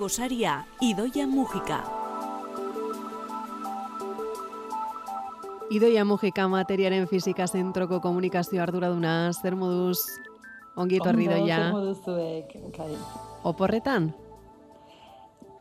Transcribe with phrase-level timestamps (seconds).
[0.00, 1.84] gosaria, Idoia Mujika.
[5.70, 10.00] Idoia Mujika materiaren fizika zentroko komunikazio arduraduna, zer moduz
[10.80, 11.68] ongi etorri doia.
[11.68, 12.88] Ondo, zer moduzuek, kai.
[13.52, 14.08] Oporretan?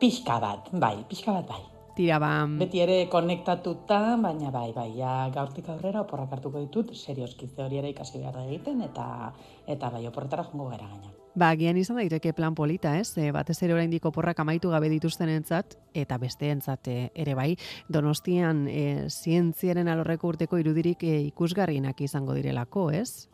[0.00, 1.62] Pixka bat, bai, pixka bat, bai.
[1.92, 2.32] Tira ba...
[2.48, 7.82] Beti ere konektatuta, baina bai, bai, ja, gaurtik aurrera oporrak hartuko ditut, serioski ze hori
[7.84, 9.34] ere ikasi behar da egiten, eta
[9.68, 11.21] eta bai, oporretara jongo gara gaina.
[11.34, 13.14] Ba, gian izan daiteke plan polita, ez?
[13.16, 17.54] E, batez ere oraindik oporrak amaitu gabe dituztenentzat eta besteentzat e, ere bai,
[17.88, 23.31] Donostian e, zientziaren alorreko urteko irudirik e, ikusgarrienak izango direlako, ez?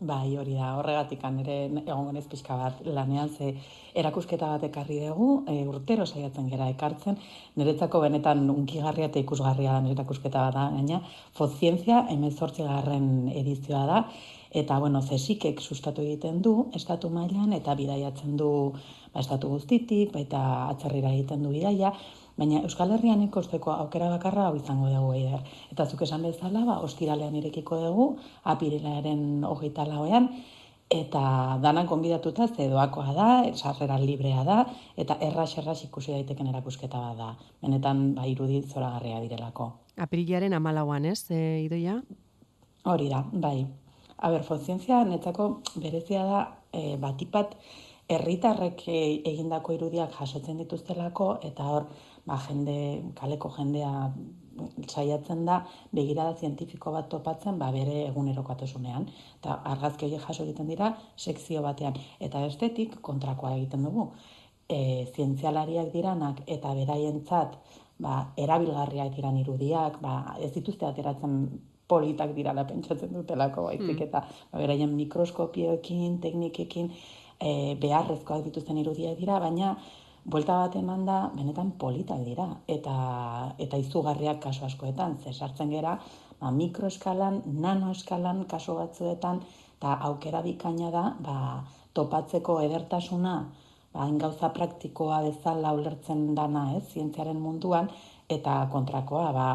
[0.00, 3.48] Bai, hori da, horregatik ere egon gonez pixka bat lanean ze
[3.98, 7.16] erakusketa bat ekarri dugu, e, urtero saiatzen gera ekartzen,
[7.56, 11.00] niretzako benetan unkigarria eta ikusgarria da erakusketa bat da, gaina,
[11.34, 13.98] fozientzia emezortzi garren edizioa da,
[14.62, 18.52] eta, bueno, zesikek sustatu egiten du, estatu mailan eta bidaiatzen du,
[19.20, 21.92] estatu guztitik, baita atzerrira egiten du bidaia,
[22.38, 25.40] Baina Euskal Herrian ikosteko aukera bakarra hau izango dugu eider.
[25.74, 28.06] Eta zuk esan bezala, ba, ostiralean irekiko dugu,
[28.52, 30.28] apirilaren hogeita lauean,
[30.94, 31.22] eta
[31.64, 33.26] danan konbidatuta zedoakoa da,
[33.58, 34.60] sarrera librea da,
[34.96, 37.32] eta erras erras ikusi daiteken erakusketa bat da.
[37.66, 39.72] Benetan, ba, irudi zoragarria direlako.
[40.06, 41.98] Apirilaren amalauan, ez, e, idoia?
[42.86, 43.66] Hori da, bai.
[44.18, 45.50] Aber, fonzientzia, netzako
[45.82, 47.58] berezia da, e, batipat,
[48.08, 48.98] herritarrek e,
[49.32, 51.88] egindako irudiak jasotzen dituztelako, eta hor,
[52.26, 52.78] ba, jende,
[53.20, 53.92] kaleko jendea
[54.86, 55.58] saiatzen da
[55.94, 59.06] begirada zientifiko bat topatzen ba bere egunerokotasunean.
[59.38, 61.98] Eta argazki horiek jaso egiten dira sekzio batean.
[62.20, 64.08] Eta estetik kontrakoa egiten dugu.
[64.68, 67.54] E, zientzialariak diranak eta beraientzat
[67.98, 71.38] ba erabilgarriak diran irudiak ba ez dituzte ateratzen
[71.88, 74.02] politak dirala pentsatzen dutelako baizik mm.
[74.06, 74.20] eta
[74.52, 76.92] ba, beraien mikroskopioekin teknikekin
[77.40, 79.76] e, beharrezkoak dituzten irudiak dira baina
[80.28, 82.94] buelta bat eman da, benetan politak dira, eta,
[83.64, 85.94] eta izugarriak kasu askoetan, ze sartzen gera,
[86.40, 89.40] ba, mikroeskalan, nanoeskalan kasu batzuetan,
[89.78, 91.38] eta aukera bikaina da, ba,
[91.96, 93.34] topatzeko edertasuna,
[93.94, 97.88] ba, gauza praktikoa bezala ulertzen dana, ez, zientziaren munduan,
[98.28, 99.48] eta kontrakoa, ba,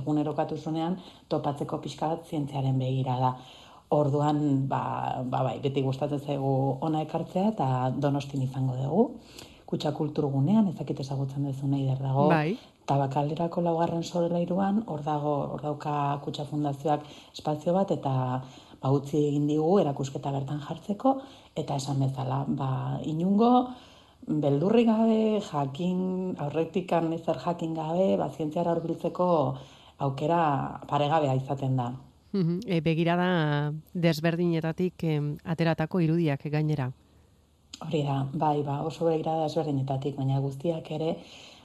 [0.00, 0.98] egunerokatu zunean,
[1.30, 3.34] topatzeko pixka bat zientziaren begira da.
[3.90, 4.82] Orduan, ba,
[5.26, 7.68] ba, bai, beti gustatzen zaigu ona ekartzea eta
[7.98, 9.06] donostin izango dugu
[9.70, 12.26] kutsa kulturgunean, ezakit ezagutzen duzu nahi dago.
[12.32, 12.56] Bai.
[12.90, 15.92] Tabakalderako laugarren solairuan, hor dago, hor dauka
[16.24, 17.06] kutsa fundazioak
[17.36, 18.14] espazio bat, eta
[18.82, 21.14] ba, utzi egin digu erakusketa bertan jartzeko,
[21.62, 22.70] eta esan bezala, ba,
[23.06, 23.52] inungo,
[24.26, 26.00] beldurri gabe, jakin,
[26.46, 28.74] aurretikan ezer jakin gabe, ba, zientziara
[30.00, 30.42] aukera
[30.88, 31.92] paregabea izaten da.
[32.32, 35.02] E, begirada desberdinetatik
[35.44, 36.90] ateratako irudiak gainera.
[37.80, 39.48] Hori da, bai, ba, oso behira da
[40.16, 41.16] baina guztiak ere,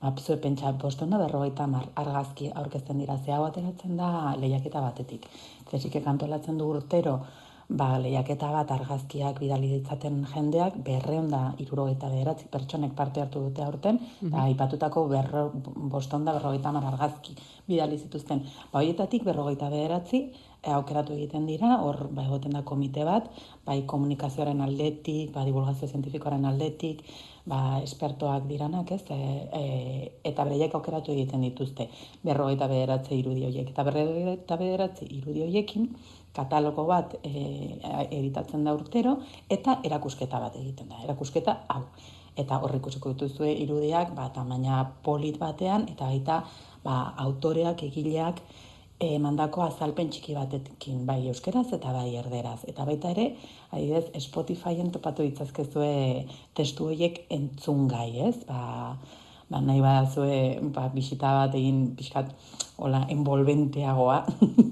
[0.00, 4.80] ba, zue pentsa, poston da berrogeita mar, argazki aurkezten dira, ze hau ateratzen da lehiaketa
[4.80, 5.26] batetik.
[5.70, 7.20] Zesik ekantolatzen du urtero,
[7.68, 13.62] ba, lehiaketa bat argazkiak bidali ditzaten jendeak, berreon da irurogeita beheratzi pertsonek parte hartu dute
[13.62, 14.50] aurten, mm -hmm.
[14.54, 15.50] ipatutako berro,
[15.96, 17.36] boston da berrogeita mar argazki
[17.66, 18.42] bidali zituzten.
[18.72, 20.30] Ba, horietatik berrogeita beheratzi,
[20.66, 23.28] aukeratu egiten dira, hor ba, egoten da komite bat,
[23.66, 27.04] bai komunikazioaren aldetik, ba, divulgazio zientifikoaren aldetik,
[27.46, 29.18] ba, espertoak diranak, ez, e,
[29.60, 29.62] e,
[30.30, 31.88] eta bereiek aukeratu egiten dituzte,
[32.24, 33.70] berro eta bederatze irudi horiek.
[33.70, 34.04] Eta berro
[34.34, 35.88] eta bederatze irudi horiekin,
[36.34, 37.32] katalogo bat e,
[38.10, 41.84] editatzen da urtero, eta erakusketa bat egiten da, erakusketa hau.
[42.38, 46.42] Eta horrik ikusiko dituzue irudiak, ba, tamaina polit batean, eta baita,
[46.84, 48.42] ba, autoreak, egileak,
[49.00, 52.60] e, mandako azalpen txiki batekin, bai euskeraz eta bai erderaz.
[52.70, 53.30] Eta baita ere,
[53.70, 55.92] adibidez, Spotifyen topatu ditzazkezue
[56.58, 58.36] testu horiek entzun gai, ez?
[58.48, 58.96] Ba,
[59.48, 60.40] ba nahi badazue
[60.74, 62.34] ba, bisita bat egin pixkat
[62.78, 64.18] hola, envolventeagoa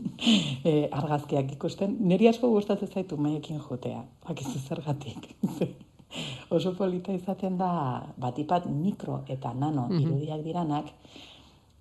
[0.69, 1.97] e, argazkiak ikusten.
[2.11, 5.31] Neri asko gustatzen zaitu maiekin jotea, bakizu zergatik.
[6.55, 7.71] Oso polita izaten da
[8.19, 10.93] batipat mikro eta nano mm irudiak diranak,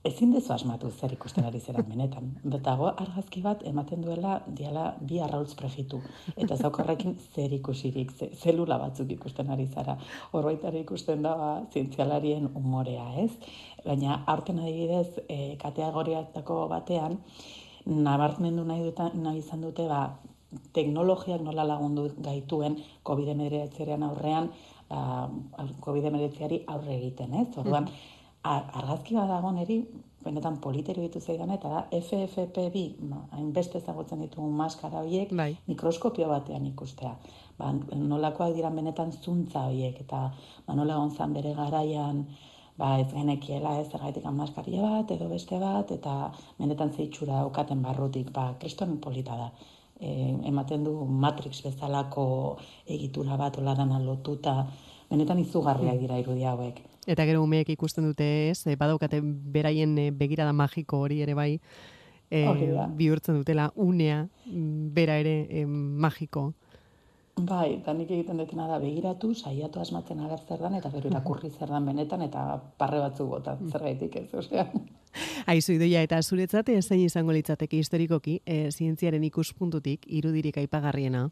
[0.06, 2.28] ezin dezu asmatu zer ikusten ari zera benetan.
[2.54, 6.02] Betago argazki bat ematen duela diala bi arraultz prefitu.
[6.38, 9.98] Eta zaukarrekin zer ikusirik, zelula batzuk ikusten ari zara.
[10.32, 13.32] Horbaitare ikusten da ba, zientzialarien umorea, ez?
[13.86, 17.18] Baina aurten adibidez e, kategoriatako batean,
[17.86, 20.04] nabarmendu nahi, dutan, nahi izan dute ba,
[20.74, 24.52] teknologiak nola lagundu gaituen COVID-19 aurrean,
[24.90, 25.30] ba,
[25.88, 27.50] COVID-19 aurre egiten, ez?
[27.58, 27.90] Orduan,
[28.46, 29.80] argazki bat dago neri,
[30.26, 35.52] benetan politerio ditu zeidan, eta da FFP2, ba, hainbeste ezagutzen ditugun maskara horiek, bai.
[35.70, 37.14] mikroskopio batean ikustea.
[37.60, 40.26] Ba, nolakoak dira benetan zuntza horiek, eta
[40.66, 42.26] ba, nola gontzan bere garaian,
[42.78, 46.16] ba, ez genekiela ez zergaitik maskaria bat, edo beste bat, eta
[46.58, 49.52] benetan zeitxura aukaten barrutik, ba, kriston polita da.
[49.96, 50.10] E,
[50.50, 52.26] ematen du Matrix bezalako
[52.98, 54.58] egitura bat, oladana lotuta,
[55.10, 56.82] benetan izugarriak dira irudia hauek.
[57.06, 61.60] Eta gero umeek ikusten dute ez, e, badaukate beraien e, begirada magiko hori ere bai,
[62.30, 62.46] e,
[62.98, 66.54] bihurtzen dutela unea, mm, bera ere e, magiko.
[67.36, 71.50] Bai, eta nik egiten dutena da begiratu, saiatu asmatzen ager zer dan, eta gero irakurri
[71.52, 72.46] zer dan benetan, eta
[72.80, 74.64] parre batzuk bota zer gaitik ez, osea.
[75.52, 81.28] Aizu idoia, eta zuretzate zein izango litzateke historikoki, e, zientziaren ikuspuntutik, irudirik aipagarriena?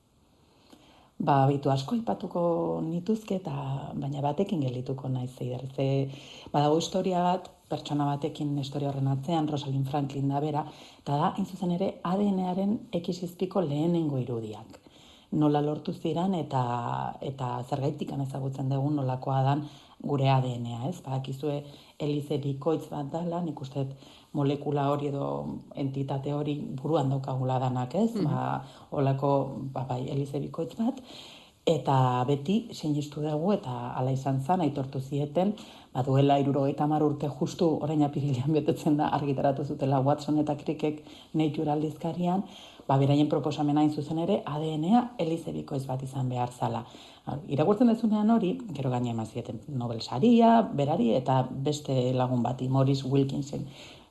[1.19, 2.41] Ba, bitu asko ipatuko
[2.83, 3.53] nituzke eta
[3.93, 5.61] baina batekin geldituko naiz zeider.
[5.75, 6.09] Ze
[6.51, 10.65] badago historia bat, pertsona batekin historia horren atzean, Rosalind Franklin da bera,
[10.99, 14.79] eta da, zuzen ere, ADN-aren ekisizpiko lehenengo irudiak.
[15.33, 16.63] Nola lortu ziren eta
[17.21, 19.63] eta zergaitik ezagutzen dugu nolakoa dan
[20.03, 20.97] gure ADN-a, ez?
[21.05, 21.61] Badakizue
[22.03, 23.85] Elize bikoitz bat dala, nik uste
[24.37, 25.27] molekula hori edo
[25.75, 28.11] entitate hori buruan daukagula danak, ez?
[28.15, 28.29] Mm -hmm.
[28.29, 29.31] Ba, olako,
[29.73, 30.99] ba, bai, Elize bikoitz bat,
[31.65, 35.53] eta beti sinistu dugu eta hala izan zen, aitortu zieten,
[35.93, 41.03] ba, duela irurogeita mar urte justu orain apirilean betetzen da argitaratu zutela Watson eta Crickek
[41.33, 42.43] Nature aldizkarian,
[42.87, 46.83] ba, beraien proposamena hain zuzen ere ADN-a Elize bikoitz bat izan behar zala.
[47.47, 49.27] Irakurtzen dezunean hori, gero gaine eman
[49.67, 53.65] Nobel saria, berari, eta beste lagun bati, Morris Wilkinson,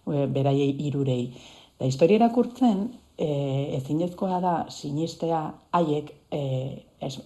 [0.06, 1.34] e, beraiei irurei.
[1.78, 6.42] Da historia irakurtzen, e, ezinezkoa da sinistea haiek e,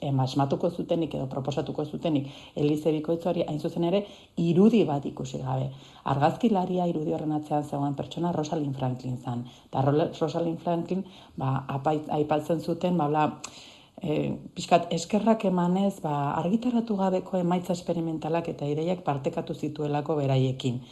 [0.00, 4.02] emasmatuko zutenik edo proposatuko zutenik Elize Bikoitzori hain zuzen ere
[4.36, 5.70] irudi bat ikusi gabe.
[6.04, 9.46] Argazkilaria irudi horren atzean zegoen pertsona Rosalind Franklin zan.
[9.68, 11.04] Eta Rosalind Franklin
[11.36, 11.64] ba,
[12.18, 13.26] aipatzen zuten, ba, bla,
[14.02, 20.82] e, pixkat eskerrak emanez, ba, argitaratu gabeko emaitza esperimentalak eta ideiak partekatu zituelako beraiekin.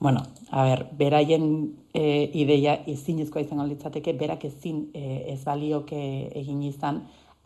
[0.00, 1.46] Bueno, a ber, beraien
[1.92, 6.02] e, ideia izinezkoa izango litzateke, berak ezin e, ez balioke
[6.38, 7.02] egin izan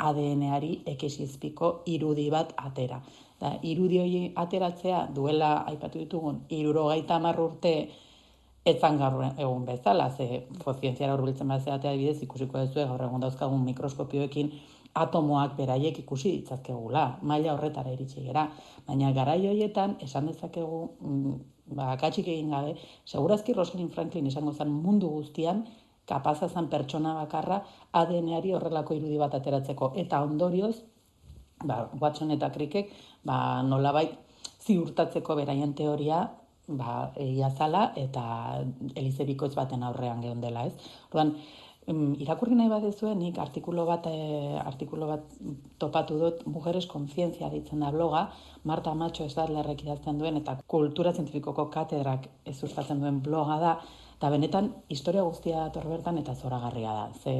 [0.08, 3.00] ADN-ari ekesizpiko irudi bat atera.
[3.40, 7.74] Da, irudi hori ateratzea duela, aipatu ditugun, irurogaita urte
[8.64, 13.64] etzan gaur egun bezala, ze fozientziara urbiltzen bat zeatea bidez ikusiko ez gaur egun dauzkagun
[13.64, 14.52] mikroskopioekin
[14.94, 18.46] atomoak beraiek ikusi ditzakegula, maila horretara iritsi gera.
[18.86, 21.38] Baina garai hoietan esan dezakegu mm,
[21.76, 22.74] ba katxik egin gabe,
[23.06, 25.64] segurazki Rosalind Franklin izango zen mundu guztian
[26.06, 27.62] kapaza zen pertsona bakarra
[27.92, 30.76] ADN-ari horrelako irudi bat ateratzeko eta ondorioz
[31.64, 32.92] ba Watson eta Crickek
[33.24, 34.14] ba nolabait
[34.66, 36.22] ziurtatzeko beraien teoria
[36.68, 38.22] ba egia zala eta
[38.94, 40.74] Elizebikoitz baten aurrean geundela, ez?
[41.10, 41.34] Orduan,
[42.22, 45.24] irakurri nahi badezue, nik artikulo bat, e, artikulo bat
[45.82, 48.28] topatu dut, Mujeres Konzientzia ditzen da bloga,
[48.64, 53.80] Marta Macho ez da idazten duen, eta kultura zientifikoko katedrak ez duen bloga da,
[54.22, 57.06] eta benetan historia guztia dator bertan eta zoragarria da.
[57.10, 57.32] Ze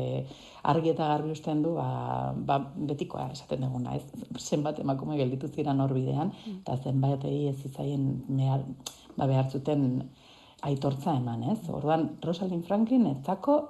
[0.67, 4.03] argi eta garbi usten du, ba, ba betikoa esaten duguna, ez?
[4.43, 6.57] Zenbat emakume gelditu ziren hor bidean, mm.
[6.65, 8.65] eta zenbat ez izaien behar,
[9.15, 9.85] ba, behar zuten
[10.67, 11.61] aitortza eman, ez?
[11.71, 13.61] Orduan, Rosalind Franklin ez zako,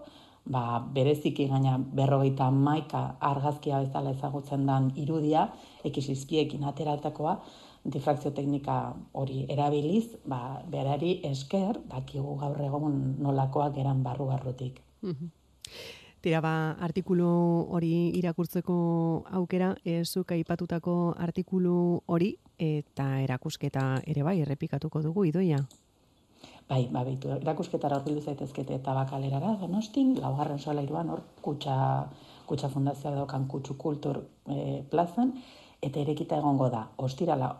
[0.48, 5.50] ba, bereziki gaina berrogeita maika argazkia bezala ezagutzen dan irudia,
[5.84, 7.36] ekisizpiekin ateratakoa,
[7.84, 14.80] difrakzio teknika hori erabiliz, ba, berari esker, dakigu gaur egon nolakoak eran barru barrutik.
[16.22, 17.28] Tira ba, artikulu
[17.74, 18.74] hori irakurtzeko
[19.38, 25.58] aukera, ezuk aipatutako artikulu hori, eta erakusketa ere bai, errepikatuko dugu, idoia?
[26.68, 31.74] Bai, ba, baitu, erakusketara horbildu zaitezkete eta bakalerara, donostin, laugarren sola iruan, hor, kutsa,
[32.46, 35.34] kutsa fundazioa daukan kutsu kultur e, plazan,
[35.82, 37.56] eta erekita egongo da, ostirala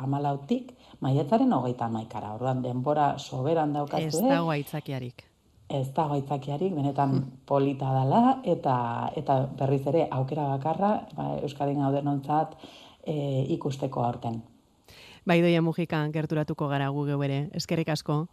[0.00, 0.72] amalautik,
[1.04, 4.08] maiatzaren hogeita maikara, orduan, denbora soberan daukazue.
[4.08, 5.24] Ez dago aitzakiarik.
[5.68, 7.30] Ez dago aitzakiarik, benetan hmm.
[7.46, 8.76] polita dala, eta,
[9.16, 12.56] eta berriz ere, aukera bakarra, ba, Euskadin gauden ontzat,
[13.04, 13.16] e,
[13.56, 14.40] ikusteko aurten.
[15.26, 17.48] Bai doia mugika gerturatuko gara gu ere.
[17.52, 18.26] Eskerrik asko.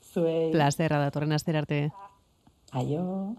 [0.00, 0.52] Zuei.
[0.52, 1.90] Plazerra datorren aster arte.
[2.72, 3.34] Aio.